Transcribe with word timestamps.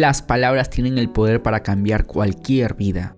las 0.00 0.22
palabras 0.22 0.70
tienen 0.70 0.98
el 0.98 1.10
poder 1.10 1.42
para 1.42 1.62
cambiar 1.62 2.06
cualquier 2.06 2.74
vida. 2.74 3.16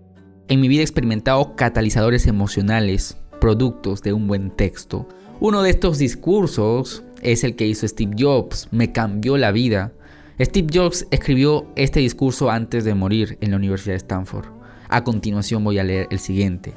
En 0.49 0.61
mi 0.61 0.69
vida 0.69 0.81
he 0.81 0.85
experimentado 0.85 1.55
catalizadores 1.55 2.27
emocionales, 2.27 3.17
productos 3.41 4.03
de 4.03 4.13
un 4.13 4.27
buen 4.27 4.51
texto. 4.51 5.07
Uno 5.41 5.63
de 5.63 5.71
estos 5.71 5.99
discursos 5.99 7.03
es 7.23 7.45
el 7.45 7.57
que 7.57 7.67
hizo 7.67 7.87
Steve 7.87 8.17
Jobs, 8.19 8.69
me 8.71 8.93
cambió 8.93 9.37
la 9.37 9.53
vida. 9.53 9.93
Steve 10.41 10.69
Jobs 10.73 11.07
escribió 11.11 11.67
este 11.77 12.01
discurso 12.01 12.51
antes 12.51 12.85
de 12.85 12.95
morir 12.95 13.39
en 13.41 13.51
la 13.51 13.57
Universidad 13.57 13.95
de 13.95 13.99
Stanford. 13.99 14.47
A 14.89 15.05
continuación 15.05 15.63
voy 15.63 15.79
a 15.79 15.85
leer 15.85 16.09
el 16.11 16.19
siguiente. 16.19 16.75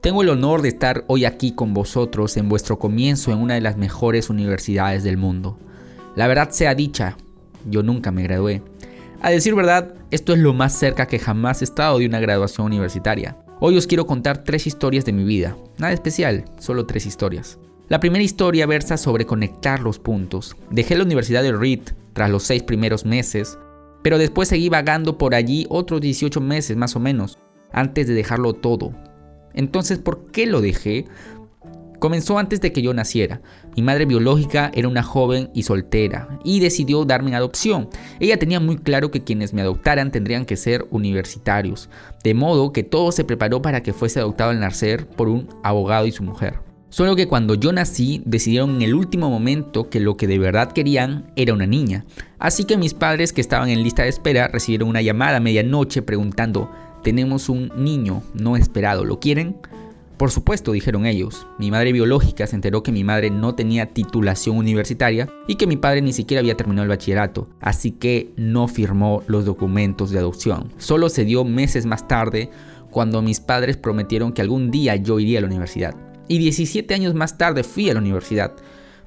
Tengo 0.00 0.22
el 0.22 0.28
honor 0.28 0.62
de 0.62 0.68
estar 0.68 1.04
hoy 1.08 1.24
aquí 1.24 1.52
con 1.52 1.74
vosotros 1.74 2.36
en 2.36 2.48
vuestro 2.48 2.78
comienzo 2.78 3.32
en 3.32 3.38
una 3.38 3.54
de 3.54 3.60
las 3.60 3.76
mejores 3.76 4.30
universidades 4.30 5.02
del 5.02 5.16
mundo. 5.16 5.58
La 6.14 6.28
verdad 6.28 6.50
sea 6.50 6.74
dicha, 6.74 7.16
yo 7.68 7.82
nunca 7.82 8.12
me 8.12 8.22
gradué. 8.22 8.62
A 9.20 9.30
decir 9.30 9.56
verdad, 9.56 9.94
esto 10.12 10.32
es 10.32 10.38
lo 10.38 10.54
más 10.54 10.78
cerca 10.78 11.06
que 11.06 11.18
jamás 11.18 11.60
he 11.60 11.64
estado 11.64 11.98
de 11.98 12.06
una 12.06 12.20
graduación 12.20 12.68
universitaria. 12.68 13.36
Hoy 13.58 13.76
os 13.76 13.88
quiero 13.88 14.06
contar 14.06 14.44
tres 14.44 14.68
historias 14.68 15.04
de 15.04 15.12
mi 15.12 15.24
vida. 15.24 15.56
Nada 15.76 15.92
especial, 15.92 16.44
solo 16.60 16.86
tres 16.86 17.04
historias. 17.04 17.58
La 17.88 17.98
primera 17.98 18.22
historia 18.22 18.64
versa 18.66 18.96
sobre 18.96 19.26
conectar 19.26 19.80
los 19.80 19.98
puntos. 19.98 20.54
Dejé 20.70 20.96
la 20.96 21.02
Universidad 21.02 21.42
de 21.42 21.50
Reed 21.50 21.80
tras 22.12 22.30
los 22.30 22.44
seis 22.44 22.62
primeros 22.62 23.04
meses, 23.04 23.58
pero 24.04 24.18
después 24.18 24.48
seguí 24.48 24.68
vagando 24.68 25.18
por 25.18 25.34
allí 25.34 25.66
otros 25.68 26.00
18 26.00 26.40
meses 26.40 26.76
más 26.76 26.94
o 26.94 27.00
menos, 27.00 27.38
antes 27.72 28.06
de 28.06 28.14
dejarlo 28.14 28.52
todo. 28.52 28.94
Entonces, 29.52 29.98
¿por 29.98 30.30
qué 30.30 30.46
lo 30.46 30.60
dejé? 30.60 31.06
Comenzó 31.98 32.38
antes 32.38 32.60
de 32.60 32.72
que 32.72 32.82
yo 32.82 32.94
naciera. 32.94 33.40
Mi 33.76 33.82
madre 33.82 34.06
biológica 34.06 34.70
era 34.74 34.88
una 34.88 35.02
joven 35.02 35.50
y 35.54 35.64
soltera 35.64 36.38
y 36.44 36.60
decidió 36.60 37.04
darme 37.04 37.34
adopción. 37.34 37.88
Ella 38.20 38.38
tenía 38.38 38.60
muy 38.60 38.76
claro 38.76 39.10
que 39.10 39.24
quienes 39.24 39.52
me 39.52 39.62
adoptaran 39.62 40.12
tendrían 40.12 40.44
que 40.44 40.56
ser 40.56 40.86
universitarios, 40.90 41.88
de 42.22 42.34
modo 42.34 42.72
que 42.72 42.84
todo 42.84 43.10
se 43.10 43.24
preparó 43.24 43.62
para 43.62 43.82
que 43.82 43.92
fuese 43.92 44.20
adoptado 44.20 44.50
al 44.50 44.60
nacer 44.60 45.08
por 45.08 45.28
un 45.28 45.48
abogado 45.64 46.06
y 46.06 46.12
su 46.12 46.22
mujer. 46.22 46.60
Solo 46.90 47.16
que 47.16 47.28
cuando 47.28 47.54
yo 47.54 47.72
nací 47.72 48.22
decidieron 48.24 48.76
en 48.76 48.82
el 48.82 48.94
último 48.94 49.28
momento 49.28 49.90
que 49.90 50.00
lo 50.00 50.16
que 50.16 50.26
de 50.26 50.38
verdad 50.38 50.72
querían 50.72 51.30
era 51.36 51.52
una 51.52 51.66
niña. 51.66 52.06
Así 52.38 52.64
que 52.64 52.78
mis 52.78 52.94
padres 52.94 53.32
que 53.32 53.42
estaban 53.42 53.68
en 53.68 53.82
lista 53.82 54.04
de 54.04 54.08
espera 54.08 54.48
recibieron 54.48 54.88
una 54.88 55.02
llamada 55.02 55.36
a 55.36 55.40
medianoche 55.40 56.00
preguntando, 56.00 56.70
tenemos 57.02 57.48
un 57.48 57.70
niño 57.76 58.22
no 58.32 58.56
esperado, 58.56 59.04
¿lo 59.04 59.20
quieren? 59.20 59.56
Por 60.18 60.32
supuesto, 60.32 60.72
dijeron 60.72 61.06
ellos. 61.06 61.46
Mi 61.60 61.70
madre 61.70 61.92
biológica 61.92 62.48
se 62.48 62.56
enteró 62.56 62.82
que 62.82 62.90
mi 62.90 63.04
madre 63.04 63.30
no 63.30 63.54
tenía 63.54 63.86
titulación 63.86 64.56
universitaria 64.56 65.28
y 65.46 65.54
que 65.54 65.68
mi 65.68 65.76
padre 65.76 66.02
ni 66.02 66.12
siquiera 66.12 66.40
había 66.40 66.56
terminado 66.56 66.82
el 66.82 66.88
bachillerato, 66.88 67.48
así 67.60 67.92
que 67.92 68.32
no 68.36 68.66
firmó 68.66 69.22
los 69.28 69.44
documentos 69.44 70.10
de 70.10 70.18
adopción. 70.18 70.72
Solo 70.76 71.08
se 71.08 71.24
dio 71.24 71.44
meses 71.44 71.86
más 71.86 72.08
tarde 72.08 72.50
cuando 72.90 73.22
mis 73.22 73.38
padres 73.38 73.76
prometieron 73.76 74.32
que 74.32 74.42
algún 74.42 74.72
día 74.72 74.96
yo 74.96 75.20
iría 75.20 75.38
a 75.38 75.42
la 75.42 75.46
universidad. 75.46 75.94
Y 76.26 76.38
17 76.38 76.92
años 76.94 77.14
más 77.14 77.38
tarde 77.38 77.62
fui 77.62 77.88
a 77.88 77.94
la 77.94 78.00
universidad 78.00 78.56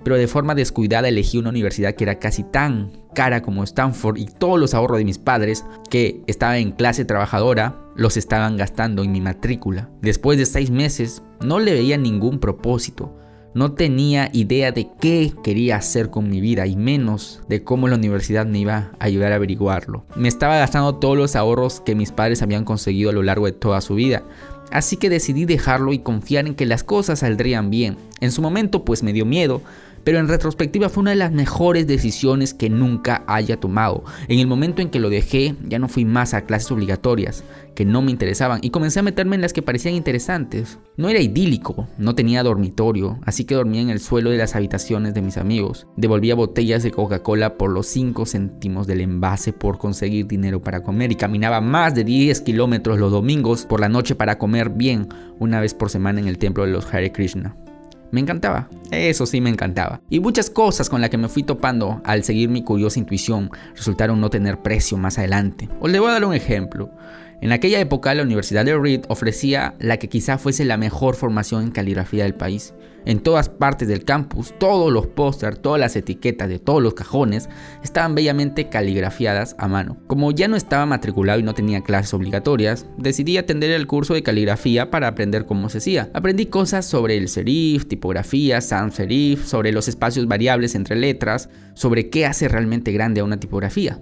pero 0.04 0.18
de 0.18 0.28
forma 0.28 0.56
descuidada 0.56 1.08
elegí 1.08 1.38
una 1.38 1.50
universidad 1.50 1.96
que 1.96 2.04
era 2.04 2.20
casi 2.20 2.44
tan 2.44 2.92
cara 3.14 3.42
como 3.42 3.64
Stanford 3.64 4.18
y 4.18 4.26
todos 4.26 4.60
los 4.60 4.74
ahorros 4.74 5.00
de 5.00 5.06
mis 5.06 5.18
padres, 5.18 5.66
que 5.90 6.22
estaba 6.28 6.58
en 6.58 6.72
clase 6.72 7.06
trabajadora, 7.06 7.78
los 7.96 8.18
estaban 8.18 8.58
gastando 8.58 9.04
en 9.04 9.12
mi 9.12 9.22
matrícula. 9.22 9.90
Después 10.02 10.38
de 10.38 10.46
seis 10.46 10.72
meses, 10.72 11.22
no 11.42 11.60
le 11.60 11.74
veía 11.74 11.98
ningún 11.98 12.40
propósito. 12.40 13.18
No 13.54 13.74
tenía 13.74 14.30
idea 14.32 14.72
de 14.72 14.88
qué 15.02 15.34
quería 15.44 15.76
hacer 15.76 16.10
con 16.10 16.30
mi 16.30 16.40
vida 16.40 16.68
y 16.68 16.78
menos 16.78 17.42
de 17.50 17.66
cómo 17.66 17.90
la 17.90 17.98
universidad 17.98 18.46
me 18.46 18.60
iba 18.60 18.92
a 18.98 19.06
ayudar 19.06 19.34
a 19.34 19.36
averiguarlo. 19.36 20.06
Me 20.16 20.30
estaba 20.30 20.56
gastando 20.56 20.96
todos 20.96 21.18
los 21.18 21.36
ahorros 21.36 21.82
que 21.82 21.94
mis 21.94 22.14
padres 22.14 22.42
habían 22.42 22.64
conseguido 22.64 23.10
a 23.10 23.14
lo 23.14 23.24
largo 23.24 23.48
de 23.48 23.52
toda 23.52 23.82
su 23.82 23.96
vida. 23.96 24.24
Así 24.72 24.96
que 24.96 25.10
decidí 25.10 25.44
dejarlo 25.44 25.92
y 25.92 26.00
confiar 26.00 26.48
en 26.48 26.56
que 26.56 26.66
las 26.66 26.86
cosas 26.86 27.20
saldrían 27.20 27.70
bien. 27.70 27.98
En 28.22 28.32
su 28.32 28.42
momento 28.42 28.86
pues 28.86 29.04
me 29.04 29.12
dio 29.12 29.26
miedo, 29.26 29.62
pero 30.04 30.20
en 30.20 30.28
retrospectiva 30.28 30.90
fue 30.90 31.02
una 31.02 31.12
de 31.12 31.18
las 31.18 31.32
mejores 31.32 31.88
decisiones 31.88 32.54
que 32.54 32.70
nunca 32.70 33.24
haya 33.28 33.60
tomado. 33.60 34.04
En 34.28 34.40
el 34.40 34.48
momento 34.48 34.82
en 34.82 34.90
que 34.90 35.00
lo 35.00 35.10
dejé, 35.10 35.56
ya 35.68 35.80
no 35.80 35.88
fui 35.88 36.06
más 36.06 36.34
a 36.34 36.46
clases 36.46 36.72
obligatorias, 36.72 37.44
que 37.76 37.86
no 37.86 38.02
me 38.02 38.12
interesaban, 38.12 38.60
y 38.62 38.70
comencé 38.70 39.00
a 39.00 39.04
meterme 39.04 39.36
en 39.36 39.42
las 39.42 39.54
que 39.54 39.62
parecían 39.62 39.96
interesantes. 39.96 40.80
No 40.98 41.10
era 41.10 41.20
idílico, 41.20 41.88
no 41.98 42.16
tenía 42.16 42.44
dormitorio, 42.44 43.20
así 43.26 43.46
que 43.46 43.56
dormía 43.56 43.82
en 43.82 43.90
el 43.90 44.00
suelo 44.00 44.30
de 44.30 44.38
las 44.38 44.56
habitaciones 44.56 45.14
de 45.14 45.22
mis 45.22 45.38
amigos. 45.38 45.88
Devolvía 45.96 46.36
botellas 46.36 46.84
de 46.84 46.92
Coca-Cola 46.92 47.58
por 47.58 47.72
los 47.72 47.88
5 47.88 48.26
céntimos 48.26 48.88
del 48.88 49.02
envase 49.02 49.54
por 49.54 49.78
conseguir 49.78 50.28
dinero 50.28 50.62
para 50.62 50.84
comer 50.84 51.12
y 51.12 51.16
caminaba 51.16 51.62
más 51.62 51.96
de 51.96 52.04
10 52.04 52.42
kilómetros 52.42 53.00
los 53.00 53.12
domingos 53.12 53.66
por 53.66 53.80
la 53.80 53.90
noche 53.90 54.16
para 54.16 54.38
comer 54.38 54.70
bien 54.70 55.08
una 55.40 55.60
vez 55.60 55.74
por 55.74 55.90
semana 55.90 56.20
en 56.20 56.28
el 56.28 56.38
templo 56.38 56.66
de 56.66 56.72
los 56.72 56.94
Hare 56.94 57.12
Krishna. 57.12 57.56
Me 58.12 58.20
encantaba, 58.20 58.70
eso 58.92 59.26
sí 59.26 59.40
me 59.40 59.50
encantaba. 59.50 60.02
Y 60.10 60.20
muchas 60.20 60.50
cosas 60.50 60.90
con 60.90 61.00
las 61.00 61.10
que 61.10 61.18
me 61.18 61.30
fui 61.30 61.44
topando 61.44 62.02
al 62.04 62.24
seguir 62.24 62.50
mi 62.50 62.64
curiosa 62.64 63.00
intuición 63.00 63.50
resultaron 63.76 64.20
no 64.20 64.30
tener 64.30 64.62
precio 64.62 64.98
más 64.98 65.18
adelante. 65.18 65.70
Os 65.80 65.90
le 65.90 66.00
voy 66.00 66.10
a 66.10 66.14
dar 66.14 66.26
un 66.26 66.34
ejemplo. 66.34 66.92
En 67.42 67.52
aquella 67.52 67.80
época 67.80 68.14
la 68.14 68.22
Universidad 68.22 68.66
de 68.66 68.78
Reed 68.78 69.02
ofrecía 69.08 69.74
la 69.80 69.98
que 69.98 70.10
quizá 70.10 70.38
fuese 70.38 70.64
la 70.64 70.78
mejor 70.78 71.16
formación 71.16 71.64
en 71.64 71.72
caligrafía 71.72 72.24
del 72.24 72.36
país. 72.36 72.76
En 73.04 73.20
todas 73.20 73.50
partes 73.50 73.88
del 73.88 74.06
campus, 74.06 74.54
todos 74.60 74.94
los 74.94 75.08
pósters, 75.08 75.60
todas 75.60 75.80
las 75.80 75.96
etiquetas 75.96 76.50
de 76.50 76.60
todos 76.60 76.84
los 76.84 76.94
cajones 76.94 77.50
estaban 77.84 78.14
bellamente 78.14 78.70
caligrafiadas 78.70 79.56
a 79.58 79.68
mano. 79.68 79.98
Como 80.06 80.32
ya 80.32 80.48
no 80.48 80.56
estaba 80.56 80.86
matriculado 80.86 81.40
y 81.40 81.44
no 81.44 81.56
tenía 81.56 81.82
clases 81.82 82.14
obligatorias, 82.14 82.86
decidí 83.00 83.38
atender 83.38 83.72
el 83.72 83.88
curso 83.88 84.14
de 84.14 84.22
caligrafía 84.22 84.92
para 84.92 85.08
aprender 85.08 85.48
cómo 85.48 85.70
se 85.70 85.80
hacía. 85.80 86.12
Aprendí 86.14 86.46
cosas 86.46 86.86
sobre 86.86 87.18
el 87.18 87.28
serif, 87.28 87.88
tipografía, 87.88 88.62
sans 88.62 88.94
serif, 88.94 89.48
sobre 89.48 89.72
los 89.72 89.88
espacios 89.88 90.28
variables 90.28 90.76
entre 90.76 90.96
letras, 90.96 91.50
sobre 91.74 92.12
qué 92.12 92.28
hace 92.28 92.48
realmente 92.48 92.92
grande 92.92 93.22
a 93.22 93.24
una 93.24 93.40
tipografía. 93.40 94.00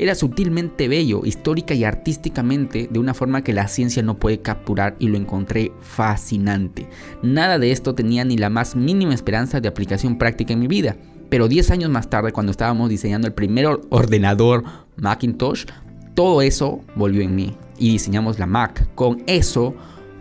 Era 0.00 0.14
sutilmente 0.14 0.88
bello, 0.88 1.26
histórica 1.26 1.74
y 1.74 1.84
artísticamente 1.84 2.88
de 2.90 2.98
una 2.98 3.12
forma 3.12 3.44
que 3.44 3.52
la 3.52 3.68
ciencia 3.68 4.02
no 4.02 4.18
puede 4.18 4.40
capturar 4.40 4.96
y 4.98 5.08
lo 5.08 5.18
encontré 5.18 5.72
fascinante. 5.82 6.88
Nada 7.22 7.58
de 7.58 7.70
esto 7.70 7.94
tenía 7.94 8.24
ni 8.24 8.38
la 8.38 8.48
más 8.48 8.74
mínima 8.74 9.12
esperanza 9.12 9.60
de 9.60 9.68
aplicación 9.68 10.16
práctica 10.16 10.54
en 10.54 10.60
mi 10.60 10.68
vida. 10.68 10.96
Pero 11.28 11.48
10 11.48 11.70
años 11.72 11.90
más 11.90 12.08
tarde, 12.08 12.32
cuando 12.32 12.50
estábamos 12.50 12.88
diseñando 12.88 13.26
el 13.26 13.34
primer 13.34 13.66
ordenador 13.90 14.64
Macintosh, 14.96 15.66
todo 16.14 16.40
eso 16.40 16.80
volvió 16.96 17.20
en 17.20 17.34
mí 17.34 17.54
y 17.78 17.90
diseñamos 17.90 18.38
la 18.38 18.46
Mac 18.46 18.88
con 18.94 19.22
eso 19.26 19.74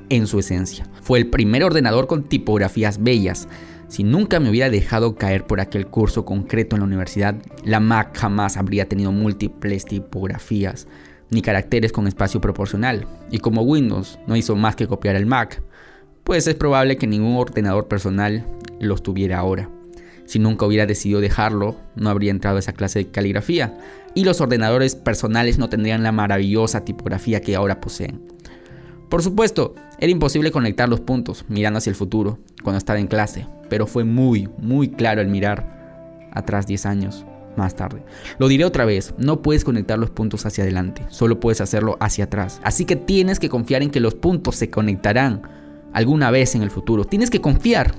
en 0.10 0.28
su 0.28 0.40
esencia. 0.40 0.90
Fue 1.02 1.20
el 1.20 1.28
primer 1.28 1.64
ordenador 1.64 2.06
con 2.06 2.24
tipografías 2.24 3.02
bellas, 3.02 3.48
si 3.90 4.04
nunca 4.04 4.40
me 4.40 4.50
hubiera 4.50 4.70
dejado 4.70 5.16
caer 5.16 5.46
por 5.48 5.60
aquel 5.60 5.88
curso 5.88 6.24
concreto 6.24 6.76
en 6.76 6.82
la 6.82 6.86
universidad, 6.86 7.36
la 7.64 7.80
Mac 7.80 8.16
jamás 8.16 8.56
habría 8.56 8.88
tenido 8.88 9.12
múltiples 9.12 9.84
tipografías 9.84 10.88
ni 11.32 11.42
caracteres 11.42 11.92
con 11.92 12.08
espacio 12.08 12.40
proporcional. 12.40 13.08
Y 13.32 13.40
como 13.40 13.64
Windows 13.64 14.20
no 14.28 14.36
hizo 14.36 14.56
más 14.56 14.76
que 14.76 14.88
copiar 14.88 15.16
el 15.16 15.26
Mac, 15.26 15.64
pues 16.24 16.46
es 16.46 16.54
probable 16.54 16.98
que 16.98 17.08
ningún 17.08 17.36
ordenador 17.36 17.88
personal 17.88 18.46
los 18.80 19.02
tuviera 19.02 19.40
ahora. 19.40 19.70
Si 20.26 20.38
nunca 20.38 20.68
hubiera 20.68 20.86
decidido 20.86 21.22
dejarlo, 21.22 21.76
no 21.96 22.12
habría 22.12 22.30
entrado 22.30 22.58
a 22.58 22.60
esa 22.60 22.74
clase 22.74 23.00
de 23.00 23.10
caligrafía, 23.10 23.76
y 24.14 24.24
los 24.24 24.40
ordenadores 24.40 24.94
personales 24.94 25.58
no 25.58 25.70
tendrían 25.70 26.04
la 26.04 26.12
maravillosa 26.12 26.86
tipografía 26.86 27.42
que 27.42 27.56
ahora 27.56 27.82
poseen. 27.82 28.22
Por 29.10 29.24
supuesto, 29.24 29.74
era 30.00 30.12
imposible 30.12 30.52
conectar 30.52 30.88
los 30.88 31.00
puntos 31.00 31.44
mirando 31.48 31.80
hacia 31.80 31.90
el 31.90 31.96
futuro 31.96 32.38
cuando 32.64 32.78
estaba 32.78 33.00
en 33.00 33.08
clase, 33.08 33.48
pero 33.68 33.88
fue 33.88 34.04
muy, 34.04 34.48
muy 34.60 34.90
claro 34.90 35.20
al 35.20 35.28
mirar 35.28 36.30
atrás 36.32 36.68
10 36.68 36.86
años 36.86 37.26
más 37.58 37.76
tarde. 37.76 38.04
Lo 38.38 38.48
diré 38.48 38.66
otra 38.66 38.86
vez, 38.86 39.16
no 39.18 39.42
puedes 39.42 39.64
conectar 39.64 39.98
los 39.98 40.12
puntos 40.12 40.46
hacia 40.46 40.64
adelante, 40.64 41.04
solo 41.10 41.40
puedes 41.40 41.60
hacerlo 41.60 41.98
hacia 42.00 42.26
atrás. 42.26 42.62
Así 42.64 42.86
que 42.86 42.96
tienes 42.96 43.40
que 43.40 43.50
confiar 43.50 43.82
en 43.82 43.90
que 43.90 44.00
los 44.00 44.14
puntos 44.14 44.56
se 44.56 44.70
conectarán 44.70 45.42
alguna 45.92 46.30
vez 46.30 46.54
en 46.54 46.62
el 46.62 46.70
futuro. 46.70 47.04
Tienes 47.04 47.32
que 47.32 47.42
confiar 47.42 47.96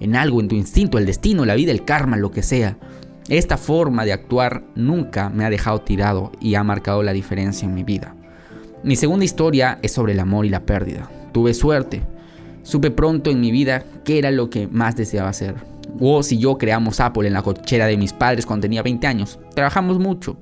en 0.00 0.16
algo, 0.16 0.40
en 0.40 0.48
tu 0.48 0.56
instinto, 0.56 0.98
el 0.98 1.06
destino, 1.06 1.44
la 1.44 1.54
vida, 1.54 1.70
el 1.70 1.84
karma, 1.84 2.16
lo 2.16 2.32
que 2.32 2.42
sea. 2.42 2.78
Esta 3.28 3.56
forma 3.56 4.04
de 4.04 4.12
actuar 4.12 4.64
nunca 4.74 5.28
me 5.30 5.44
ha 5.44 5.50
dejado 5.50 5.82
tirado 5.82 6.32
y 6.40 6.56
ha 6.56 6.64
marcado 6.64 7.04
la 7.04 7.12
diferencia 7.12 7.66
en 7.66 7.74
mi 7.74 7.84
vida. 7.84 8.16
Mi 8.84 8.96
segunda 8.96 9.24
historia 9.24 9.78
es 9.80 9.92
sobre 9.92 10.12
el 10.12 10.18
amor 10.18 10.44
y 10.44 10.48
la 10.48 10.66
pérdida. 10.66 11.08
Tuve 11.32 11.54
suerte. 11.54 12.02
Supe 12.64 12.90
pronto 12.90 13.30
en 13.30 13.40
mi 13.40 13.52
vida 13.52 13.84
qué 14.04 14.18
era 14.18 14.32
lo 14.32 14.50
que 14.50 14.66
más 14.66 14.96
deseaba 14.96 15.28
hacer. 15.28 15.54
Woz 16.00 16.32
y 16.32 16.38
yo 16.38 16.58
creamos 16.58 16.98
Apple 16.98 17.28
en 17.28 17.34
la 17.34 17.42
cochera 17.42 17.86
de 17.86 17.96
mis 17.96 18.12
padres 18.12 18.44
cuando 18.44 18.62
tenía 18.62 18.82
20 18.82 19.06
años. 19.06 19.38
Trabajamos 19.54 20.00
mucho. 20.00 20.36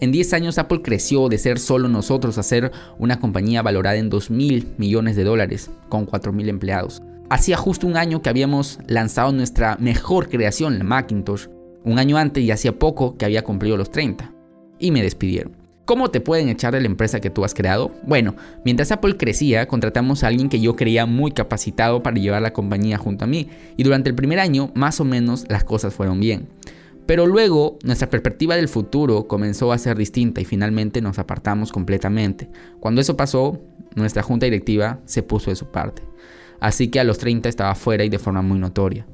En 0.00 0.10
10 0.10 0.32
años 0.32 0.56
Apple 0.56 0.80
creció 0.82 1.28
de 1.28 1.36
ser 1.36 1.58
solo 1.58 1.86
nosotros 1.86 2.38
a 2.38 2.42
ser 2.42 2.72
una 2.98 3.20
compañía 3.20 3.60
valorada 3.60 3.96
en 3.96 4.08
2 4.08 4.30
mil 4.30 4.72
millones 4.78 5.14
de 5.14 5.24
dólares, 5.24 5.70
con 5.90 6.06
4 6.06 6.32
mil 6.32 6.48
empleados. 6.48 7.02
Hacía 7.28 7.58
justo 7.58 7.86
un 7.86 7.98
año 7.98 8.22
que 8.22 8.30
habíamos 8.30 8.78
lanzado 8.86 9.32
nuestra 9.32 9.76
mejor 9.78 10.30
creación, 10.30 10.78
la 10.78 10.84
Macintosh. 10.84 11.48
Un 11.84 11.98
año 11.98 12.16
antes 12.16 12.42
y 12.42 12.50
hacía 12.50 12.78
poco 12.78 13.18
que 13.18 13.26
había 13.26 13.44
cumplido 13.44 13.76
los 13.76 13.90
30. 13.90 14.32
y 14.78 14.90
me 14.90 15.02
despidieron. 15.02 15.61
¿Cómo 15.92 16.10
te 16.10 16.22
pueden 16.22 16.48
echar 16.48 16.72
de 16.72 16.80
la 16.80 16.86
empresa 16.86 17.20
que 17.20 17.28
tú 17.28 17.44
has 17.44 17.52
creado? 17.52 17.92
Bueno, 18.02 18.34
mientras 18.64 18.90
Apple 18.90 19.18
crecía, 19.18 19.68
contratamos 19.68 20.24
a 20.24 20.28
alguien 20.28 20.48
que 20.48 20.58
yo 20.58 20.74
creía 20.74 21.04
muy 21.04 21.32
capacitado 21.32 22.02
para 22.02 22.16
llevar 22.16 22.40
la 22.40 22.54
compañía 22.54 22.96
junto 22.96 23.26
a 23.26 23.28
mí, 23.28 23.50
y 23.76 23.82
durante 23.82 24.08
el 24.08 24.14
primer 24.14 24.40
año, 24.40 24.70
más 24.74 25.00
o 25.00 25.04
menos, 25.04 25.44
las 25.50 25.64
cosas 25.64 25.92
fueron 25.92 26.18
bien. 26.18 26.48
Pero 27.04 27.26
luego, 27.26 27.78
nuestra 27.84 28.08
perspectiva 28.08 28.56
del 28.56 28.68
futuro 28.68 29.28
comenzó 29.28 29.70
a 29.70 29.76
ser 29.76 29.98
distinta 29.98 30.40
y 30.40 30.46
finalmente 30.46 31.02
nos 31.02 31.18
apartamos 31.18 31.70
completamente. 31.70 32.48
Cuando 32.80 33.02
eso 33.02 33.14
pasó, 33.14 33.60
nuestra 33.94 34.22
junta 34.22 34.46
directiva 34.46 34.98
se 35.04 35.22
puso 35.22 35.50
de 35.50 35.56
su 35.56 35.66
parte. 35.66 36.00
Así 36.58 36.88
que 36.88 37.00
a 37.00 37.04
los 37.04 37.18
30 37.18 37.50
estaba 37.50 37.74
fuera 37.74 38.02
y 38.02 38.08
de 38.08 38.18
forma 38.18 38.40
muy 38.40 38.58
notoria. 38.58 39.04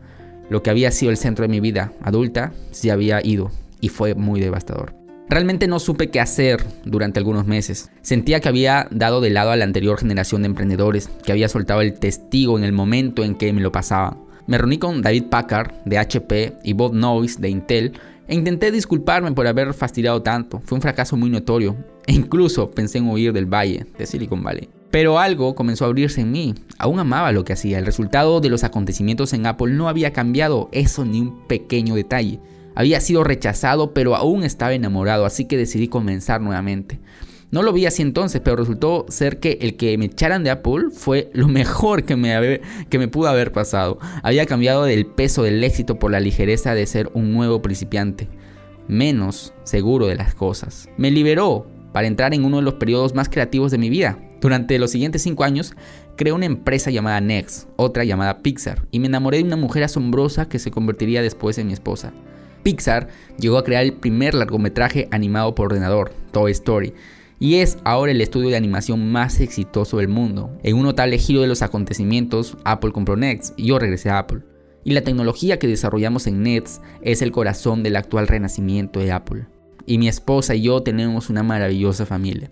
Lo 0.49 0.63
que 0.63 0.71
había 0.71 0.93
sido 0.93 1.11
el 1.11 1.17
centro 1.17 1.43
de 1.43 1.49
mi 1.49 1.59
vida 1.59 1.93
adulta 2.03 2.53
se 2.71 2.93
había 2.93 3.21
ido 3.27 3.51
y 3.81 3.89
fue 3.89 4.15
muy 4.15 4.39
devastador. 4.39 4.98
Realmente 5.31 5.67
no 5.69 5.79
supe 5.79 6.09
qué 6.09 6.21
hacer 6.21 6.65
durante 6.85 7.19
algunos 7.19 7.47
meses. 7.47 7.91
Sentía 8.01 8.41
que 8.41 8.49
había 8.49 8.89
dado 8.91 9.21
de 9.21 9.29
lado 9.29 9.51
a 9.51 9.57
la 9.57 9.65
anterior 9.65 9.99
generación 9.99 10.43
de 10.43 10.47
emprendedores, 10.47 11.11
que 11.23 11.33
había 11.33 11.51
soltado 11.51 11.83
el 11.83 11.99
testigo 11.99 12.57
en 12.57 12.65
el 12.65 12.73
momento 12.73 13.23
en 13.25 13.35
que 13.35 13.53
me 13.53 13.61
lo 13.61 13.71
pasaba. 13.71 14.17
Me 14.47 14.57
reuní 14.57 14.79
con 14.79 15.03
David 15.03 15.25
Packard 15.25 15.73
de 15.85 15.99
HP 15.99 16.55
y 16.65 16.73
Bob 16.73 16.95
Noyce 16.95 17.39
de 17.41 17.51
Intel 17.51 17.93
e 18.27 18.35
intenté 18.35 18.71
disculparme 18.71 19.33
por 19.33 19.47
haber 19.47 19.75
fastidiado 19.75 20.23
tanto. 20.23 20.63
Fue 20.65 20.77
un 20.77 20.83
fracaso 20.83 21.19
muy 21.19 21.29
notorio 21.29 21.77
e 22.07 22.15
incluso 22.15 22.71
pensé 22.71 22.97
en 22.97 23.09
huir 23.09 23.35
del 23.35 23.45
valle 23.45 23.85
de 23.99 24.07
Silicon 24.07 24.43
Valley. 24.43 24.71
Pero 24.91 25.19
algo 25.19 25.55
comenzó 25.55 25.85
a 25.85 25.89
abrirse 25.89 26.23
en 26.23 26.33
mí. 26.33 26.55
Aún 26.79 26.99
amaba 26.99 27.33
lo 27.33 27.45
que 27.45 27.53
hacía. 27.53 27.79
El 27.79 27.85
resultado 27.85 28.41
de 28.41 28.49
los 28.49 28.65
acontecimientos 28.65 29.35
en 29.35 29.45
Apple 29.45 29.75
no 29.75 29.91
había 29.91 30.15
cambiado 30.15 30.71
eso 30.73 31.05
ni 31.05 31.21
un 31.21 31.47
pequeño 31.47 31.95
detalle. 31.95 32.41
Había 32.79 33.01
sido 33.01 33.25
rechazado, 33.25 33.93
pero 33.93 34.15
aún 34.15 34.45
estaba 34.45 34.73
enamorado, 34.73 35.27
así 35.27 35.47
que 35.47 35.57
decidí 35.57 35.89
comenzar 35.89 36.41
nuevamente. 36.41 37.01
No 37.51 37.65
lo 37.65 37.73
vi 37.73 37.87
así 37.87 38.03
entonces, 38.03 38.41
pero 38.41 38.55
resultó 38.55 39.05
ser 39.09 39.41
que 39.41 39.59
el 39.61 39.77
que 39.77 39.99
me 39.99 40.05
echaran 40.05 40.45
de 40.45 40.51
Apple 40.51 40.91
fue 40.93 41.29
lo 41.33 41.49
mejor 41.49 42.05
que 42.05 42.15
me, 42.15 43.09
pudo 43.09 43.27
haber 43.27 43.51
pasado. 43.51 43.99
Había 44.23 44.47
cambiado 44.47 44.85
del 44.85 45.07
peso 45.07 45.43
del 45.43 45.65
éxito 45.65 45.99
por 45.99 46.13
la 46.13 46.21
ligereza 46.21 46.73
de 46.73 46.87
ser 46.87 47.11
un 47.15 47.33
nuevo 47.33 47.63
principiante, 47.63 48.29
menos 48.87 49.53
seguro 49.65 50.07
de 50.07 50.15
las 50.15 50.37
cosas. 50.37 50.89
Me 50.97 51.11
liberó 51.11 51.67
para 51.93 52.07
entrar 52.07 52.33
en 52.33 52.45
uno 52.45 52.59
de 52.59 52.63
los 52.63 52.75
periodos 52.75 53.13
más 53.13 53.29
creativos 53.29 53.73
de 53.73 53.79
mi 53.79 53.91
vida. 53.91 54.21
Durante 54.41 54.79
los 54.79 54.93
siguientes 54.93 55.23
cinco 55.23 55.43
años, 55.43 55.75
creé 56.15 56.33
una 56.33 56.47
empresa 56.47 56.93
llamada 56.93 57.21
Next, 57.21 57.69
otra 57.75 58.05
llamada 58.05 58.41
Pixar, 58.41 58.87
y 58.93 59.01
me 59.01 59.09
enamoré 59.09 59.39
de 59.39 59.43
una 59.43 59.57
mujer 59.57 59.83
asombrosa 59.83 60.49
que 60.49 60.61
se 60.61 60.71
convertiría 60.71 61.23
después 61.23 61.59
en 61.59 61.67
mi 61.67 61.73
esposa. 61.73 62.13
Pixar 62.63 63.09
llegó 63.39 63.59
a 63.59 63.65
crear 63.65 63.85
el 63.85 63.93
primer 63.93 64.35
largometraje 64.35 65.09
animado 65.11 65.55
por 65.55 65.67
ordenador, 65.67 66.13
Toy 66.33 66.53
Story, 66.53 66.95
y 67.41 67.57
es 67.57 67.79
ahora 67.85 68.13
el 68.13 68.21
estudio 68.21 68.51
de 68.51 68.57
animación 68.57 69.11
más 69.13 69.41
exitoso 69.41 69.99
del 69.99 70.09
mundo. 70.09 70.51
En 70.63 70.77
un 70.77 70.83
notable 70.83 71.19
giro 71.19 71.41
de 71.41 71.47
los 71.47 71.63
acontecimientos, 71.63 72.57
Apple 72.65 72.93
compró 72.93 73.17
Next 73.17 73.55
y 73.57 73.67
yo 73.67 73.79
regresé 73.79 74.11
a 74.11 74.19
Apple. 74.19 74.41
Y 74.85 74.93
la 74.93 75.03
tecnología 75.03 75.59
que 75.59 75.69
desarrollamos 75.69 76.27
en 76.27 76.43
Next 76.43 76.83
es 77.03 77.23
el 77.23 77.31
corazón 77.31 77.83
del 77.83 77.97
actual 77.97 78.27
renacimiento 78.27 79.01
de 79.01 79.13
Apple. 79.13 79.47
Y 79.87 79.99
mi 79.99 80.09
esposa 80.09 80.55
y 80.55 80.63
yo 80.63 80.83
tenemos 80.83 81.31
una 81.31 81.43
maravillosa 81.43 82.07
familia. 82.07 82.51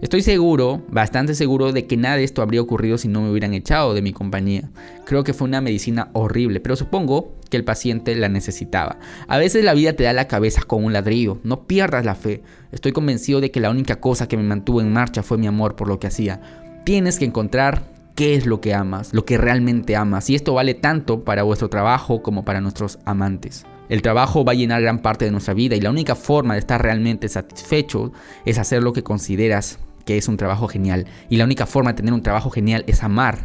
Estoy 0.00 0.22
seguro, 0.22 0.82
bastante 0.88 1.34
seguro, 1.34 1.72
de 1.72 1.88
que 1.88 1.96
nada 1.96 2.16
de 2.16 2.22
esto 2.22 2.40
habría 2.40 2.62
ocurrido 2.62 2.98
si 2.98 3.08
no 3.08 3.20
me 3.20 3.30
hubieran 3.30 3.52
echado 3.52 3.94
de 3.94 4.02
mi 4.02 4.12
compañía. 4.12 4.70
Creo 5.04 5.24
que 5.24 5.34
fue 5.34 5.48
una 5.48 5.60
medicina 5.60 6.10
horrible, 6.12 6.60
pero 6.60 6.76
supongo 6.76 7.34
que 7.50 7.56
el 7.56 7.64
paciente 7.64 8.14
la 8.14 8.28
necesitaba. 8.28 8.98
A 9.26 9.38
veces 9.38 9.64
la 9.64 9.74
vida 9.74 9.94
te 9.94 10.04
da 10.04 10.12
la 10.12 10.28
cabeza 10.28 10.62
con 10.62 10.84
un 10.84 10.92
ladrillo, 10.92 11.40
no 11.42 11.66
pierdas 11.66 12.04
la 12.04 12.14
fe. 12.14 12.42
Estoy 12.70 12.92
convencido 12.92 13.40
de 13.40 13.50
que 13.50 13.58
la 13.58 13.70
única 13.70 13.96
cosa 13.96 14.28
que 14.28 14.36
me 14.36 14.44
mantuvo 14.44 14.80
en 14.80 14.92
marcha 14.92 15.24
fue 15.24 15.36
mi 15.36 15.48
amor 15.48 15.74
por 15.74 15.88
lo 15.88 15.98
que 15.98 16.06
hacía. 16.06 16.40
Tienes 16.84 17.18
que 17.18 17.24
encontrar 17.24 17.82
qué 18.14 18.36
es 18.36 18.46
lo 18.46 18.60
que 18.60 18.74
amas, 18.74 19.12
lo 19.12 19.24
que 19.24 19.36
realmente 19.36 19.96
amas, 19.96 20.30
y 20.30 20.36
esto 20.36 20.54
vale 20.54 20.74
tanto 20.74 21.24
para 21.24 21.42
vuestro 21.42 21.70
trabajo 21.70 22.22
como 22.22 22.44
para 22.44 22.60
nuestros 22.60 23.00
amantes. 23.04 23.64
El 23.88 24.02
trabajo 24.02 24.44
va 24.44 24.52
a 24.52 24.56
llenar 24.56 24.82
gran 24.82 25.00
parte 25.00 25.24
de 25.24 25.30
nuestra 25.32 25.54
vida 25.54 25.74
y 25.74 25.80
la 25.80 25.90
única 25.90 26.14
forma 26.14 26.54
de 26.54 26.60
estar 26.60 26.80
realmente 26.80 27.28
satisfecho 27.28 28.12
es 28.44 28.58
hacer 28.58 28.82
lo 28.82 28.92
que 28.92 29.02
consideras 29.02 29.78
que 30.08 30.16
es 30.16 30.26
un 30.26 30.38
trabajo 30.38 30.68
genial. 30.68 31.04
Y 31.28 31.36
la 31.36 31.44
única 31.44 31.66
forma 31.66 31.92
de 31.92 31.98
tener 31.98 32.14
un 32.14 32.22
trabajo 32.22 32.48
genial 32.48 32.82
es 32.86 33.02
amar 33.02 33.44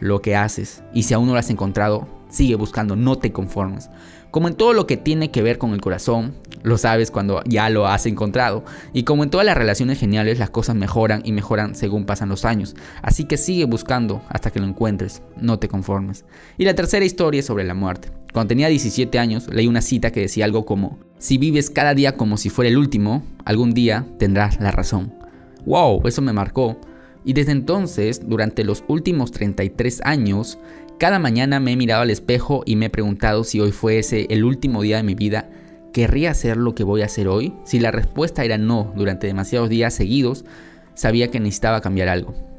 lo 0.00 0.20
que 0.20 0.34
haces. 0.34 0.82
Y 0.92 1.04
si 1.04 1.14
aún 1.14 1.28
no 1.28 1.34
lo 1.34 1.38
has 1.38 1.50
encontrado, 1.50 2.08
sigue 2.28 2.56
buscando, 2.56 2.96
no 2.96 3.16
te 3.18 3.30
conformes. 3.30 3.90
Como 4.32 4.48
en 4.48 4.54
todo 4.54 4.72
lo 4.72 4.88
que 4.88 4.96
tiene 4.96 5.30
que 5.30 5.40
ver 5.40 5.58
con 5.58 5.70
el 5.70 5.80
corazón, 5.80 6.34
lo 6.64 6.78
sabes 6.78 7.12
cuando 7.12 7.44
ya 7.44 7.70
lo 7.70 7.86
has 7.86 8.06
encontrado. 8.06 8.64
Y 8.92 9.04
como 9.04 9.22
en 9.22 9.30
todas 9.30 9.46
las 9.46 9.56
relaciones 9.56 10.00
geniales, 10.00 10.40
las 10.40 10.50
cosas 10.50 10.74
mejoran 10.74 11.22
y 11.24 11.30
mejoran 11.30 11.76
según 11.76 12.06
pasan 12.06 12.28
los 12.28 12.44
años. 12.44 12.74
Así 13.02 13.22
que 13.26 13.36
sigue 13.36 13.66
buscando 13.66 14.20
hasta 14.30 14.50
que 14.50 14.58
lo 14.58 14.66
encuentres, 14.66 15.22
no 15.36 15.60
te 15.60 15.68
conformes. 15.68 16.24
Y 16.58 16.64
la 16.64 16.74
tercera 16.74 17.04
historia 17.04 17.38
es 17.38 17.46
sobre 17.46 17.62
la 17.62 17.74
muerte. 17.74 18.10
Cuando 18.32 18.48
tenía 18.48 18.66
17 18.66 19.16
años, 19.20 19.46
leí 19.46 19.68
una 19.68 19.80
cita 19.80 20.10
que 20.10 20.22
decía 20.22 20.44
algo 20.44 20.66
como, 20.66 20.98
si 21.18 21.38
vives 21.38 21.70
cada 21.70 21.94
día 21.94 22.16
como 22.16 22.36
si 22.36 22.50
fuera 22.50 22.68
el 22.68 22.78
último, 22.78 23.22
algún 23.44 23.74
día 23.74 24.06
tendrás 24.18 24.60
la 24.60 24.72
razón. 24.72 25.19
¡Wow! 25.66 26.02
Eso 26.06 26.22
me 26.22 26.32
marcó. 26.32 26.78
Y 27.24 27.32
desde 27.34 27.52
entonces, 27.52 28.28
durante 28.28 28.64
los 28.64 28.84
últimos 28.88 29.30
33 29.30 30.00
años, 30.04 30.58
cada 30.98 31.18
mañana 31.18 31.60
me 31.60 31.72
he 31.72 31.76
mirado 31.76 32.02
al 32.02 32.10
espejo 32.10 32.62
y 32.66 32.76
me 32.76 32.86
he 32.86 32.90
preguntado 32.90 33.44
si 33.44 33.60
hoy 33.60 33.72
fuese 33.72 34.26
el 34.30 34.44
último 34.44 34.82
día 34.82 34.98
de 34.98 35.02
mi 35.02 35.14
vida, 35.14 35.48
¿querría 35.92 36.30
hacer 36.30 36.56
lo 36.56 36.74
que 36.74 36.84
voy 36.84 37.02
a 37.02 37.06
hacer 37.06 37.28
hoy? 37.28 37.54
Si 37.64 37.80
la 37.80 37.90
respuesta 37.90 38.44
era 38.44 38.58
no 38.58 38.92
durante 38.96 39.26
demasiados 39.26 39.68
días 39.68 39.94
seguidos, 39.94 40.44
sabía 40.94 41.30
que 41.30 41.40
necesitaba 41.40 41.80
cambiar 41.80 42.08
algo. 42.08 42.49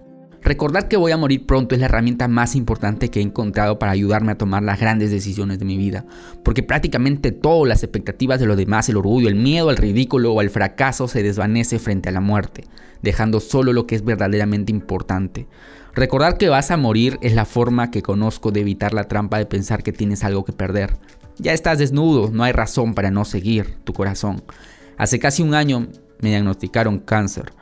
Recordar 0.44 0.88
que 0.88 0.98
voy 0.98 1.12
a 1.12 1.18
morir 1.18 1.46
pronto 1.46 1.76
es 1.76 1.80
la 1.80 1.86
herramienta 1.86 2.28
más 2.28 2.56
importante 2.56 3.10
que 3.10 3.20
he 3.20 3.24
encontrado 3.24 3.78
para 3.78 3.92
ayudarme 3.92 4.32
a 4.32 4.38
tomar 4.38 4.64
las 4.64 4.80
grandes 4.80 5.12
decisiones 5.12 5.60
de 5.60 5.66
mi 5.66 5.78
vida, 5.78 6.04
porque 6.44 6.64
prácticamente 6.64 7.32
todas 7.32 7.70
las 7.70 7.84
expectativas 7.84 8.40
de 8.40 8.48
los 8.48 8.58
demás, 8.58 8.90
el 8.90 8.98
orgullo, 8.98 9.28
el 9.28 9.36
miedo 9.36 9.70
al 9.70 9.78
ridículo 9.78 10.34
o 10.34 10.40
al 10.40 10.50
fracaso 10.50 11.08
se 11.08 11.22
desvanece 11.22 11.78
frente 11.78 12.10
a 12.10 12.12
la 12.12 12.22
muerte, 12.22 12.64
dejando 13.04 13.40
solo 13.40 13.72
lo 13.72 13.86
que 13.86 13.94
es 13.94 14.04
verdaderamente 14.04 14.72
importante. 14.72 15.48
Recordar 15.94 16.40
que 16.40 16.50
vas 16.50 16.72
a 16.72 16.78
morir 16.78 17.20
es 17.22 17.36
la 17.36 17.46
forma 17.46 17.92
que 17.92 18.02
conozco 18.02 18.52
de 18.52 18.62
evitar 18.62 18.94
la 18.94 19.04
trampa 19.04 19.38
de 19.38 19.46
pensar 19.46 19.84
que 19.84 19.94
tienes 19.94 20.24
algo 20.24 20.44
que 20.44 20.54
perder. 20.54 20.98
Ya 21.38 21.54
estás 21.54 21.78
desnudo, 21.78 22.32
no 22.32 22.44
hay 22.44 22.52
razón 22.52 22.96
para 22.96 23.12
no 23.12 23.26
seguir 23.26 23.76
tu 23.84 23.94
corazón. 23.94 24.44
Hace 24.98 25.20
casi 25.20 25.44
un 25.44 25.54
año 25.54 25.88
me 26.20 26.30
diagnosticaron 26.30 27.00
cáncer. 27.00 27.54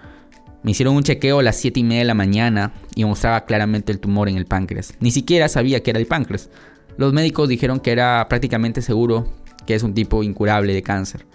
Me 0.64 0.72
hicieron 0.72 0.96
un 0.96 1.04
chequeo 1.04 1.40
a 1.40 1.44
las 1.44 1.56
7 1.58 1.80
y 1.80 1.84
media 1.84 2.00
de 2.00 2.06
la 2.06 2.14
mañana 2.14 2.74
y 2.96 3.06
mostraba 3.06 3.46
claramente 3.46 3.92
el 3.92 4.00
tumor 4.00 4.28
en 4.28 4.38
el 4.38 4.46
páncreas. 4.46 4.94
Ni 5.00 5.12
siquiera 5.12 5.48
sabía 5.48 5.82
que 5.82 5.92
era 5.92 6.00
el 6.00 6.06
páncreas. 6.06 6.50
Los 6.98 7.14
médicos 7.14 7.48
dijeron 7.48 7.80
que 7.80 7.92
era 7.92 8.28
prácticamente 8.28 8.82
seguro 8.82 9.32
que 9.66 9.76
es 9.76 9.84
un 9.84 9.94
tipo 9.94 10.24
incurable 10.24 10.74
de 10.74 10.82
cáncer, 10.82 11.26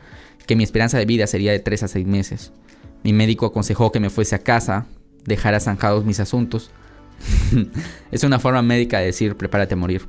que 0.46 0.56
mi 0.56 0.64
esperanza 0.64 0.98
de 0.98 1.06
vida 1.06 1.26
sería 1.26 1.52
de 1.52 1.60
3 1.60 1.84
a 1.84 1.88
6 1.88 2.06
meses. 2.06 2.52
Mi 3.02 3.12
médico 3.12 3.46
aconsejó 3.46 3.92
que 3.92 4.00
me 4.00 4.10
fuese 4.10 4.34
a 4.34 4.40
casa, 4.40 4.86
dejara 5.24 5.60
zanjados 5.60 6.04
mis 6.04 6.20
asuntos. 6.20 6.70
es 8.10 8.24
una 8.24 8.38
forma 8.38 8.60
médica 8.60 8.98
de 8.98 9.06
decir 9.06 9.36
prepárate 9.36 9.74
a 9.74 9.76
morir. 9.76 10.02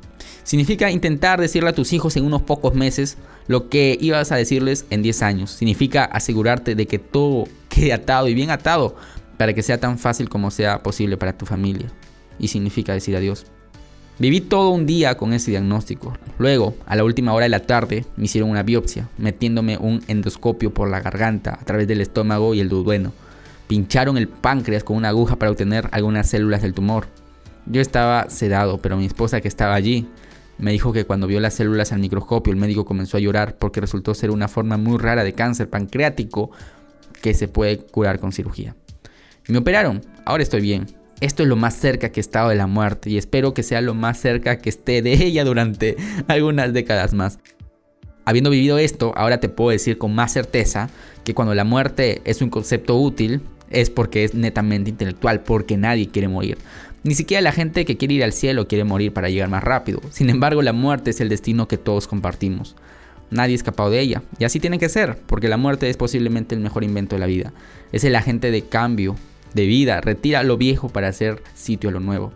Significa 0.43 0.91
intentar 0.91 1.39
decirle 1.39 1.69
a 1.69 1.73
tus 1.73 1.93
hijos 1.93 2.17
en 2.17 2.25
unos 2.25 2.41
pocos 2.41 2.73
meses 2.73 3.17
lo 3.47 3.69
que 3.69 3.97
ibas 3.99 4.31
a 4.31 4.35
decirles 4.35 4.85
en 4.89 5.01
10 5.03 5.21
años. 5.21 5.51
Significa 5.51 6.03
asegurarte 6.03 6.75
de 6.75 6.87
que 6.87 6.99
todo 6.99 7.45
atado 7.93 8.27
y 8.27 8.33
bien 8.33 8.51
atado 8.51 8.95
para 9.37 9.53
que 9.53 9.63
sea 9.63 9.79
tan 9.79 9.97
fácil 9.97 10.29
como 10.29 10.51
sea 10.51 10.81
posible 10.81 11.17
para 11.17 11.37
tu 11.37 11.45
familia. 11.45 11.87
Y 12.39 12.47
significa 12.47 12.93
decir 12.93 13.15
adiós. 13.15 13.45
Viví 14.17 14.39
todo 14.39 14.69
un 14.69 14.85
día 14.85 15.17
con 15.17 15.33
ese 15.33 15.51
diagnóstico. 15.51 16.13
Luego, 16.37 16.73
a 16.85 16.95
la 16.95 17.03
última 17.03 17.33
hora 17.33 17.43
de 17.43 17.49
la 17.49 17.59
tarde, 17.59 18.05
me 18.15 18.25
hicieron 18.25 18.49
una 18.49 18.63
biopsia, 18.63 19.09
metiéndome 19.17 19.77
un 19.77 20.03
endoscopio 20.07 20.73
por 20.73 20.89
la 20.89 21.01
garganta 21.01 21.57
a 21.59 21.65
través 21.65 21.87
del 21.87 21.99
estómago 21.99 22.53
y 22.53 22.61
el 22.61 22.69
duodeno. 22.69 23.11
Pincharon 23.67 24.17
el 24.17 24.29
páncreas 24.29 24.85
con 24.85 24.95
una 24.95 25.09
aguja 25.09 25.35
para 25.35 25.51
obtener 25.51 25.89
algunas 25.91 26.29
células 26.29 26.61
del 26.61 26.73
tumor. 26.73 27.07
Yo 27.65 27.81
estaba 27.81 28.29
sedado, 28.29 28.77
pero 28.77 28.95
mi 28.95 29.05
esposa 29.05 29.41
que 29.41 29.49
estaba 29.49 29.75
allí 29.75 30.07
me 30.57 30.71
dijo 30.71 30.93
que 30.93 31.05
cuando 31.05 31.27
vio 31.27 31.41
las 31.41 31.55
células 31.55 31.91
al 31.91 31.99
microscopio 31.99 32.53
el 32.53 32.59
médico 32.59 32.85
comenzó 32.85 33.17
a 33.17 33.19
llorar 33.19 33.57
porque 33.57 33.81
resultó 33.81 34.13
ser 34.13 34.31
una 34.31 34.47
forma 34.47 34.77
muy 34.77 34.97
rara 34.97 35.25
de 35.25 35.33
cáncer 35.33 35.69
pancreático 35.69 36.51
que 37.21 37.33
se 37.33 37.47
puede 37.47 37.77
curar 37.77 38.19
con 38.19 38.31
cirugía. 38.31 38.75
Me 39.47 39.57
operaron, 39.57 40.01
ahora 40.25 40.43
estoy 40.43 40.61
bien. 40.61 40.87
Esto 41.21 41.43
es 41.43 41.49
lo 41.49 41.55
más 41.55 41.75
cerca 41.75 42.09
que 42.09 42.19
he 42.19 42.21
estado 42.21 42.49
de 42.49 42.55
la 42.55 42.67
muerte 42.67 43.09
y 43.09 43.17
espero 43.17 43.53
que 43.53 43.63
sea 43.63 43.79
lo 43.79 43.93
más 43.93 44.19
cerca 44.19 44.57
que 44.57 44.69
esté 44.69 45.01
de 45.01 45.13
ella 45.25 45.43
durante 45.43 45.95
algunas 46.27 46.73
décadas 46.73 47.13
más. 47.13 47.39
Habiendo 48.25 48.49
vivido 48.49 48.79
esto, 48.79 49.13
ahora 49.15 49.39
te 49.39 49.49
puedo 49.49 49.69
decir 49.69 49.97
con 49.97 50.15
más 50.15 50.33
certeza 50.33 50.89
que 51.23 51.35
cuando 51.35 51.53
la 51.53 51.63
muerte 51.63 52.21
es 52.25 52.41
un 52.41 52.49
concepto 52.49 52.97
útil, 52.97 53.41
es 53.69 53.89
porque 53.89 54.23
es 54.23 54.33
netamente 54.33 54.89
intelectual, 54.89 55.41
porque 55.41 55.77
nadie 55.77 56.09
quiere 56.09 56.27
morir. 56.27 56.57
Ni 57.03 57.13
siquiera 57.13 57.41
la 57.41 57.51
gente 57.51 57.85
que 57.85 57.97
quiere 57.97 58.15
ir 58.15 58.23
al 58.23 58.33
cielo 58.33 58.67
quiere 58.67 58.83
morir 58.83 59.13
para 59.13 59.29
llegar 59.29 59.47
más 59.47 59.63
rápido. 59.63 60.01
Sin 60.09 60.31
embargo, 60.31 60.63
la 60.63 60.73
muerte 60.73 61.11
es 61.11 61.21
el 61.21 61.29
destino 61.29 61.67
que 61.67 61.77
todos 61.77 62.07
compartimos. 62.07 62.75
Nadie 63.35 63.55
escapado 63.55 63.89
de 63.89 63.99
ella. 63.99 64.23
Y 64.39 64.45
así 64.45 64.59
tiene 64.59 64.79
que 64.79 64.89
ser, 64.89 65.17
porque 65.27 65.47
la 65.47 65.57
muerte 65.57 65.89
es 65.89 65.97
posiblemente 65.97 66.55
el 66.55 66.61
mejor 66.61 66.83
invento 66.83 67.15
de 67.15 67.19
la 67.19 67.27
vida. 67.27 67.53
Es 67.91 68.03
el 68.03 68.15
agente 68.15 68.51
de 68.51 68.63
cambio 68.63 69.15
de 69.53 69.65
vida, 69.65 70.01
retira 70.01 70.43
lo 70.43 70.57
viejo 70.57 70.89
para 70.89 71.07
hacer 71.07 71.41
sitio 71.53 71.89
a 71.89 71.93
lo 71.93 71.99
nuevo. 71.99 72.33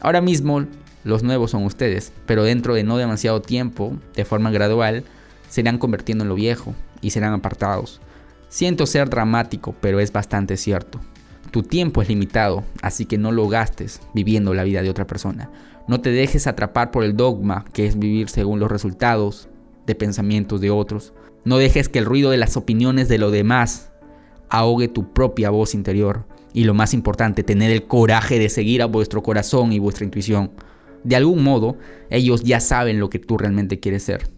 Ahora 0.00 0.20
mismo 0.20 0.66
los 1.04 1.22
nuevos 1.22 1.52
son 1.52 1.64
ustedes, 1.64 2.12
pero 2.26 2.44
dentro 2.44 2.74
de 2.74 2.84
no 2.84 2.96
demasiado 2.96 3.40
tiempo, 3.40 3.96
de 4.14 4.24
forma 4.24 4.50
gradual, 4.50 5.04
se 5.48 5.62
irán 5.62 5.78
convirtiendo 5.78 6.24
en 6.24 6.28
lo 6.28 6.34
viejo 6.34 6.74
y 7.00 7.10
serán 7.10 7.32
apartados. 7.32 8.00
Siento 8.48 8.86
ser 8.86 9.08
dramático, 9.08 9.74
pero 9.80 10.00
es 10.00 10.12
bastante 10.12 10.56
cierto. 10.56 11.00
Tu 11.50 11.62
tiempo 11.62 12.02
es 12.02 12.08
limitado, 12.08 12.64
así 12.82 13.06
que 13.06 13.16
no 13.16 13.32
lo 13.32 13.48
gastes 13.48 14.00
viviendo 14.14 14.52
la 14.52 14.64
vida 14.64 14.82
de 14.82 14.90
otra 14.90 15.06
persona. 15.06 15.50
No 15.86 16.00
te 16.00 16.10
dejes 16.10 16.46
atrapar 16.46 16.90
por 16.90 17.04
el 17.04 17.16
dogma 17.16 17.64
que 17.72 17.86
es 17.86 17.98
vivir 17.98 18.28
según 18.28 18.60
los 18.60 18.70
resultados 18.70 19.48
de 19.88 19.96
pensamientos 19.96 20.60
de 20.60 20.70
otros. 20.70 21.12
No 21.44 21.58
dejes 21.58 21.88
que 21.88 21.98
el 21.98 22.04
ruido 22.04 22.30
de 22.30 22.36
las 22.36 22.56
opiniones 22.56 23.08
de 23.08 23.18
los 23.18 23.32
demás 23.32 23.90
ahogue 24.50 24.86
tu 24.86 25.12
propia 25.12 25.50
voz 25.50 25.74
interior. 25.74 26.26
Y 26.52 26.64
lo 26.64 26.74
más 26.74 26.94
importante, 26.94 27.42
tener 27.42 27.70
el 27.70 27.86
coraje 27.86 28.38
de 28.38 28.48
seguir 28.48 28.82
a 28.82 28.86
vuestro 28.86 29.22
corazón 29.22 29.72
y 29.72 29.78
vuestra 29.78 30.04
intuición. 30.04 30.52
De 31.04 31.16
algún 31.16 31.42
modo, 31.42 31.76
ellos 32.10 32.44
ya 32.44 32.60
saben 32.60 33.00
lo 33.00 33.10
que 33.10 33.18
tú 33.18 33.38
realmente 33.38 33.80
quieres 33.80 34.02
ser. 34.02 34.28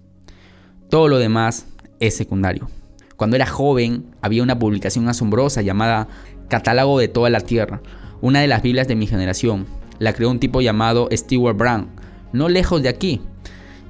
Todo 0.89 1.09
lo 1.09 1.19
demás 1.19 1.67
es 2.01 2.17
secundario. 2.17 2.69
Cuando 3.17 3.37
era 3.37 3.47
joven, 3.47 4.07
había 4.23 4.43
una 4.43 4.59
publicación 4.59 5.09
asombrosa 5.09 5.63
llamada 5.63 6.09
Catálogo 6.49 6.99
de 6.99 7.09
toda 7.09 7.29
la 7.31 7.41
Tierra, 7.41 7.83
una 8.21 8.41
de 8.41 8.49
las 8.49 8.63
Biblias 8.63 8.89
de 8.89 8.97
mi 8.97 9.07
generación. 9.07 9.67
La 9.99 10.13
creó 10.13 10.31
un 10.31 10.41
tipo 10.41 10.61
llamado 10.61 11.09
Stewart 11.13 11.57
Brown, 11.57 11.89
no 12.33 12.49
lejos 12.49 12.83
de 12.83 12.89
aquí, 12.89 13.21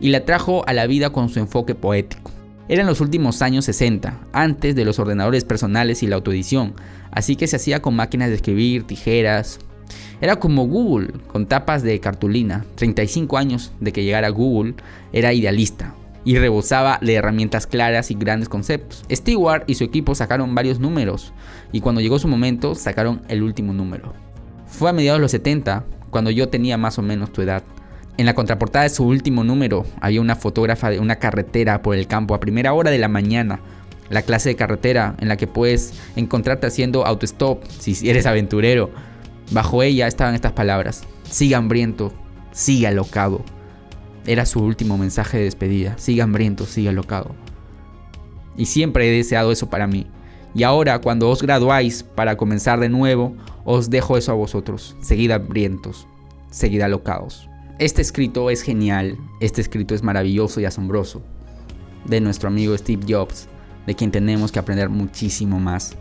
y 0.00 0.08
la 0.10 0.24
trajo 0.24 0.64
a 0.66 0.72
la 0.72 0.86
vida 0.86 1.10
con 1.10 1.28
su 1.28 1.38
enfoque 1.38 1.74
poético. 1.74 2.32
Eran 2.68 2.86
los 2.86 3.00
últimos 3.00 3.42
años 3.42 3.64
60, 3.66 4.18
antes 4.32 4.74
de 4.74 4.84
los 4.84 4.98
ordenadores 4.98 5.44
personales 5.44 6.02
y 6.02 6.06
la 6.06 6.16
autoedición, 6.16 6.74
así 7.10 7.36
que 7.36 7.46
se 7.46 7.56
hacía 7.56 7.82
con 7.82 7.96
máquinas 7.96 8.28
de 8.28 8.36
escribir, 8.36 8.84
tijeras. 8.84 9.58
Era 10.20 10.36
como 10.36 10.66
Google, 10.66 11.12
con 11.26 11.46
tapas 11.46 11.82
de 11.82 11.98
cartulina. 11.98 12.64
35 12.76 13.36
años 13.38 13.72
de 13.80 13.92
que 13.92 14.04
llegara 14.04 14.28
Google, 14.28 14.74
era 15.12 15.32
idealista, 15.32 15.94
y 16.24 16.36
rebosaba 16.36 16.98
de 17.02 17.14
herramientas 17.14 17.66
claras 17.66 18.10
y 18.10 18.14
grandes 18.14 18.48
conceptos. 18.48 19.04
Stewart 19.10 19.64
y 19.66 19.74
su 19.74 19.84
equipo 19.84 20.14
sacaron 20.14 20.54
varios 20.54 20.78
números 20.78 21.32
y 21.72 21.80
cuando 21.80 22.00
llegó 22.00 22.18
su 22.18 22.28
momento 22.28 22.74
sacaron 22.74 23.22
el 23.28 23.42
último 23.42 23.72
número. 23.72 24.14
Fue 24.66 24.90
a 24.90 24.92
mediados 24.92 25.18
de 25.18 25.22
los 25.22 25.30
70 25.32 25.84
cuando 26.10 26.30
yo 26.30 26.48
tenía 26.48 26.76
más 26.76 26.98
o 26.98 27.02
menos 27.02 27.32
tu 27.32 27.42
edad. 27.42 27.62
En 28.20 28.26
la 28.26 28.34
contraportada 28.34 28.82
de 28.82 28.90
su 28.90 29.06
último 29.06 29.44
número 29.44 29.86
había 29.98 30.20
una 30.20 30.36
fotógrafa 30.36 30.90
de 30.90 30.98
una 30.98 31.16
carretera 31.16 31.80
por 31.80 31.96
el 31.96 32.06
campo 32.06 32.34
a 32.34 32.40
primera 32.40 32.74
hora 32.74 32.90
de 32.90 32.98
la 32.98 33.08
mañana. 33.08 33.60
La 34.10 34.20
clase 34.20 34.50
de 34.50 34.56
carretera 34.56 35.14
en 35.20 35.28
la 35.28 35.38
que 35.38 35.46
puedes 35.46 35.94
encontrarte 36.16 36.66
haciendo 36.66 37.06
autostop 37.06 37.64
si 37.78 38.10
eres 38.10 38.26
aventurero. 38.26 38.90
Bajo 39.52 39.82
ella 39.82 40.06
estaban 40.06 40.34
estas 40.34 40.52
palabras. 40.52 41.04
Siga 41.30 41.56
hambriento, 41.56 42.12
siga 42.52 42.90
alocado. 42.90 43.40
Era 44.26 44.44
su 44.44 44.62
último 44.62 44.98
mensaje 44.98 45.38
de 45.38 45.44
despedida. 45.44 45.96
Siga 45.96 46.24
hambriento, 46.24 46.66
siga 46.66 46.90
alocado. 46.90 47.34
Y 48.54 48.66
siempre 48.66 49.08
he 49.08 49.16
deseado 49.16 49.50
eso 49.50 49.70
para 49.70 49.86
mí. 49.86 50.06
Y 50.54 50.64
ahora, 50.64 50.98
cuando 50.98 51.30
os 51.30 51.40
graduáis 51.40 52.02
para 52.02 52.36
comenzar 52.36 52.80
de 52.80 52.90
nuevo, 52.90 53.34
os 53.64 53.88
dejo 53.88 54.18
eso 54.18 54.30
a 54.30 54.34
vosotros. 54.34 54.94
Seguid 55.00 55.30
hambrientos, 55.30 56.06
seguid 56.50 56.82
alocados. 56.82 57.49
Este 57.80 58.02
escrito 58.02 58.50
es 58.50 58.60
genial, 58.60 59.16
este 59.40 59.62
escrito 59.62 59.94
es 59.94 60.02
maravilloso 60.02 60.60
y 60.60 60.66
asombroso. 60.66 61.22
De 62.04 62.20
nuestro 62.20 62.48
amigo 62.48 62.76
Steve 62.76 63.06
Jobs, 63.08 63.48
de 63.86 63.94
quien 63.94 64.10
tenemos 64.10 64.52
que 64.52 64.58
aprender 64.58 64.90
muchísimo 64.90 65.58
más. 65.58 65.96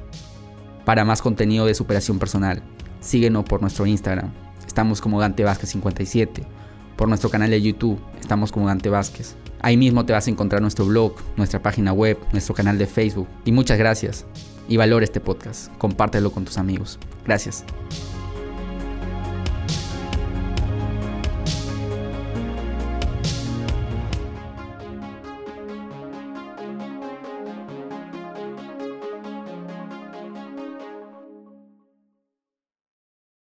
Para 0.83 1.05
más 1.05 1.21
contenido 1.21 1.65
de 1.65 1.74
superación 1.74 2.19
personal, 2.19 2.62
síguenos 3.00 3.45
por 3.45 3.62
nuestro 3.62 3.86
Instagram. 3.86 4.29
Estamos 4.67 5.00
como 5.00 5.21
Dante 5.21 5.45
Vázquez 5.45 5.69
57 5.69 6.43
por 6.98 7.07
nuestro 7.07 7.29
canal 7.29 7.50
de 7.50 7.62
YouTube, 7.62 7.98
estamos 8.19 8.51
como 8.51 8.67
Dante 8.67 8.89
Vázquez. 8.89 9.38
Ahí 9.62 9.77
mismo 9.77 10.05
te 10.05 10.12
vas 10.12 10.27
a 10.27 10.31
encontrar 10.31 10.62
nuestro 10.62 10.86
blog, 10.86 11.13
nuestra 11.38 11.63
página 11.63 11.93
web, 11.93 12.17
nuestro 12.33 12.53
canal 12.53 12.77
de 12.77 12.88
Facebook. 12.88 13.29
Y 13.45 13.53
muchas 13.53 13.77
gracias. 13.77 14.25
Y 14.67 14.75
valora 14.75 15.05
este 15.05 15.21
podcast. 15.21 15.74
Compártelo 15.77 16.33
con 16.33 16.43
tus 16.43 16.57
amigos. 16.57 17.00
Gracias. 17.24 17.63